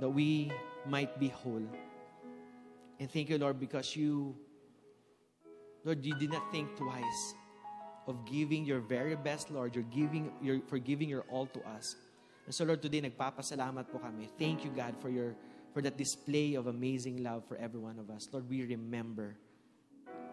[0.00, 0.52] that we
[0.86, 1.62] might be whole.
[2.98, 4.36] And thank you, Lord, because you,
[5.84, 7.34] Lord, you did not think twice
[8.06, 9.74] of giving your very best, Lord.
[9.74, 11.96] You're giving, you're, for giving your all to us.
[12.46, 14.30] And so, Lord, today, nagpapasalamat po kami.
[14.38, 15.34] Thank you, God, for your
[15.76, 18.32] for that display of amazing love for every one of us.
[18.32, 19.36] Lord, we remember,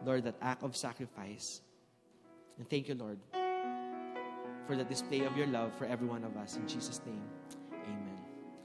[0.06, 1.60] Lord, that act of sacrifice.
[2.58, 3.20] And thank you, Lord,
[4.66, 6.56] for the display of your love for every one of us.
[6.56, 7.28] In Jesus' name.
[7.74, 8.18] Amen.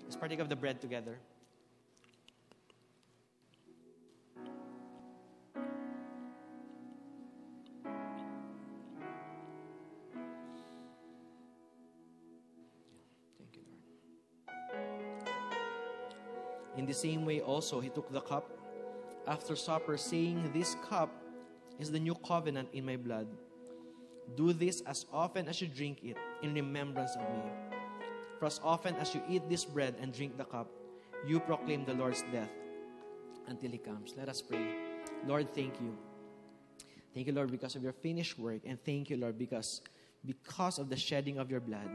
[0.05, 1.19] Let's partake of the bread together.
[16.89, 18.51] The same way, also, he took the cup
[19.27, 21.13] after supper, saying, This cup
[21.79, 23.29] is the new covenant in my blood.
[24.37, 27.45] Do this as often as you drink it in remembrance of me.
[28.39, 30.69] For as often as you eat this bread and drink the cup,
[31.27, 32.51] you proclaim the Lord's death
[33.47, 34.15] until He comes.
[34.17, 34.67] Let us pray.
[35.27, 35.97] Lord, thank you.
[37.15, 38.63] Thank you, Lord, because of your finished work.
[38.65, 39.83] And thank you, Lord, because
[40.25, 41.89] because of the shedding of your blood,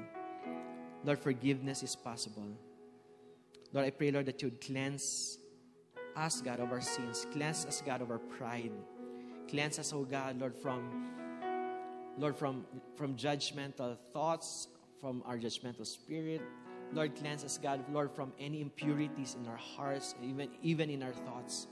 [1.04, 2.48] Lord, forgiveness is possible.
[3.74, 5.40] Lord, I pray, Lord, that you would cleanse
[6.16, 7.26] us, God, of our sins.
[7.34, 8.72] Cleanse us, God, of our pride.
[9.50, 11.10] Cleanse us, oh God, Lord, from
[12.18, 12.66] Lord, from,
[12.96, 14.68] from judgmental thoughts,
[15.02, 16.42] from our judgmental spirit.
[16.94, 21.12] Lord, cleanse us, God, Lord, from any impurities in our hearts, even, even in our
[21.12, 21.66] thoughts.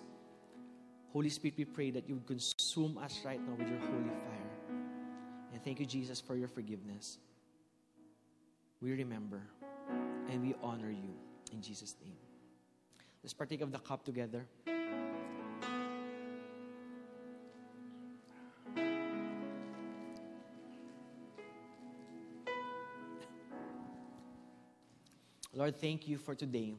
[1.14, 4.78] Holy Spirit, we pray that you consume us right now with your holy fire.
[5.54, 7.20] And thank you, Jesus, for your forgiveness.
[8.82, 9.44] We remember
[10.30, 11.14] and we honor you
[11.52, 12.16] in Jesus' name.
[13.24, 14.46] Let's partake of the cup together.
[25.54, 26.74] Lord, thank you for today.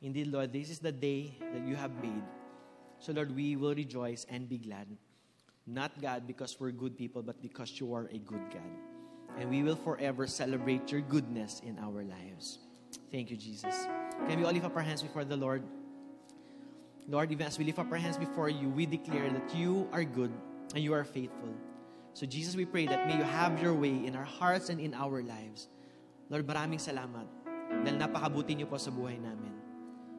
[0.00, 2.24] Indeed, Lord, this is the day that you have made.
[2.98, 4.88] So, Lord, we will rejoice and be glad.
[5.66, 8.72] Not, God, because we're good people, but because you are a good God.
[9.38, 12.58] And we will forever celebrate your goodness in our lives.
[13.12, 13.86] Thank you, Jesus.
[14.26, 15.62] Can we all lift up our hands before the Lord?
[17.06, 20.02] Lord, even as we lift up our hands before you, we declare that you are
[20.02, 20.32] good
[20.74, 21.52] and you are faithful.
[22.14, 24.94] So, Jesus, we pray that may you have your way in our hearts and in
[24.94, 25.68] our lives.
[26.32, 27.28] Lord, maraming salamat
[27.84, 29.52] dahil napakabuti niyo po sa buhay namin.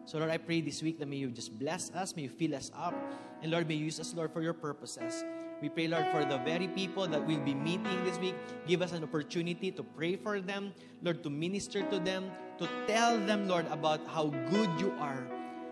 [0.06, 2.54] So Lord, I pray this week that may you just bless us, may you fill
[2.54, 2.94] us up,
[3.42, 5.24] and Lord, may you use us, Lord, for your purposes.
[5.64, 8.36] We pray, Lord, for the very people that we'll be meeting this week.
[8.68, 13.18] Give us an opportunity to pray for them, Lord, to minister to them, to tell
[13.24, 15.26] them, Lord, about how good you are.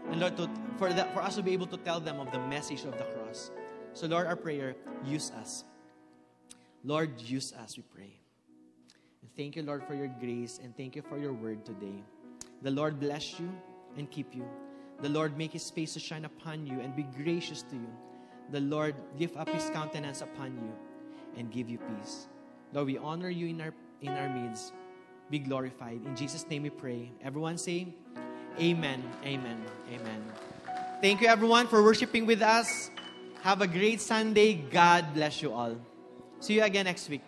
[0.10, 2.86] And Lord, to, for, for us to be able to tell them of the message
[2.86, 3.52] of the cross.
[3.92, 5.66] So, Lord, our prayer, use us.
[6.86, 8.16] Lord, use us, we pray.
[9.36, 12.02] Thank you, Lord, for your grace and thank you for your word today.
[12.62, 13.52] The Lord bless you
[13.98, 14.48] and keep you.
[15.02, 17.92] The Lord make his face to shine upon you and be gracious to you.
[18.52, 20.72] The Lord lift up his countenance upon you
[21.38, 22.28] and give you peace.
[22.74, 24.74] Lord, we honor you in our in our midst.
[25.30, 26.02] Be glorified.
[26.06, 27.12] In Jesus' name we pray.
[27.24, 27.88] Everyone say,
[28.60, 29.02] Amen.
[29.24, 29.64] Amen.
[29.88, 30.22] Amen.
[31.02, 32.92] Thank you everyone for worshiping with us.
[33.42, 34.54] Have a great Sunday.
[34.54, 35.78] God bless you all.
[36.42, 37.22] See you again next week.